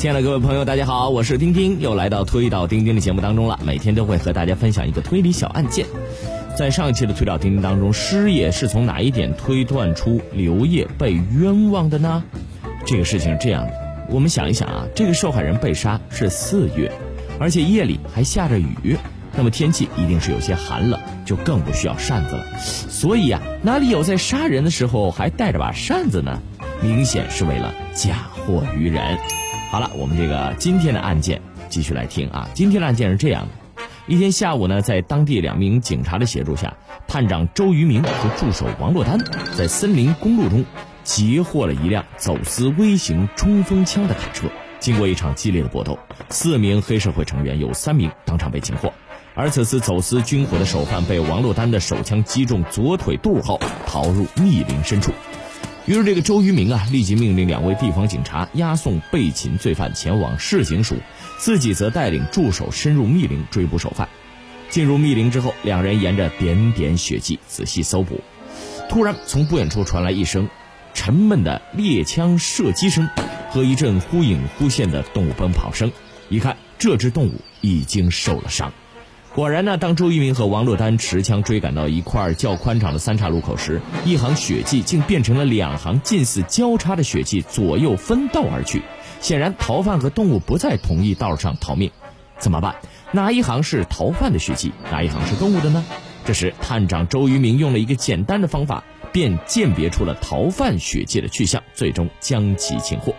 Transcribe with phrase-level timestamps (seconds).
[0.00, 3.60] 亲爱的各位朋友，大家好，我是丁丁，又来到推导钉钉的节目当中了。
[3.62, 5.84] 每天都会和大家分享一个推理小案件。
[6.56, 12.24] 在上一期的推导钉钉当中，师爷是从哪一点推断出刘烨被冤枉的呢？
[12.86, 13.74] 这个事情是这样的，
[14.08, 16.90] 我们想一想啊，这个受害人被杀是四月，
[17.38, 18.96] 而且夜里还下着雨，
[19.36, 22.58] 那么天气一定是有些寒冷，就更不需要扇子了。
[22.58, 26.40] 所以啊，哪里有在杀人的时候还带着把扇子呢？
[26.80, 29.18] 明显是为了嫁祸于人。
[29.70, 32.48] 好了，我们这个今天的案件继续来听啊。
[32.54, 36.76] 今天的案件是这样的：一天下午呢，在当地两名警察的协助下，
[37.06, 39.16] 探长周渝明和助手王珞丹
[39.56, 40.64] 在森林公路中
[41.04, 44.48] 截获了一辆走私微型冲锋枪的卡车。
[44.80, 45.96] 经过一场激烈的搏斗，
[46.30, 48.92] 四名黑社会成员有三名当场被擒获，
[49.36, 55.12] 而此次走私军火的首犯被王珞丹的手枪击中左腿肚后，逃入密林深处。
[55.86, 60.96] 于是，这个周于明啊，立即命令两位地方警察押送被擒罪犯前往市警署，
[61.38, 64.08] 自己则带领助手深入密林追捕首犯。
[64.68, 68.20] 进入密林之后，两人沿着点点血迹仔细搜捕。
[68.88, 70.48] 突然，从不远处传来一声
[70.94, 73.08] 沉闷的猎枪射击声
[73.48, 75.90] 和一阵忽隐忽现的动物奔跑声。
[76.28, 78.72] 一看，这只动物已经受了伤。
[79.32, 88.82] 果然呢，当周一鸣和王珞丹持枪追赶到一块较宽敞的三岔路口时，一行血迹竟变成了两行近似交叉的血迹，左右分道而去。
[89.20, 91.92] 显然，逃犯和动物不在同一道上逃命，
[92.38, 92.74] 怎么办？
[93.12, 95.84] 哪一行是逃犯的血迹，哪一行是动物的呢？
[96.24, 103.14] 这时，探长周于明用了一个简单的方法，便鉴别出了逃犯血迹的去向，最终将其擒获。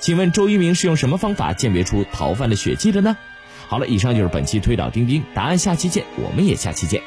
[0.00, 3.16] 请问周一鸣是用什么方法鉴别出逃犯的血迹的呢？
[3.68, 7.02] 好了，以上就是本期推导钉钉，答案下期见，我们也下期见。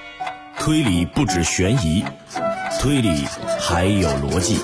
[0.58, 2.03] 推理不止悬疑，
[2.81, 3.24] 推理
[3.59, 4.58] 还有逻辑；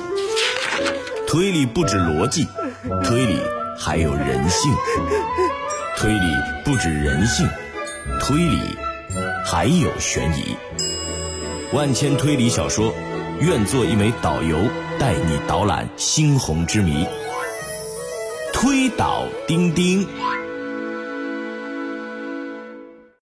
[1.26, 2.46] 推理不止逻辑，
[3.04, 3.40] 推理
[3.80, 4.70] 还有人性；
[5.98, 6.36] 推理
[6.66, 7.48] 不止人性，
[8.20, 8.60] 推理
[9.46, 10.58] 还有悬疑。
[11.72, 12.94] 万千推理小说，
[13.40, 14.58] 愿做一枚导游，
[15.00, 17.08] 带你导览猩红之谜。
[18.54, 20.06] 推导钉钉。